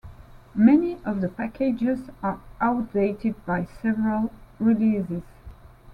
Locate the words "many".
0.55-0.97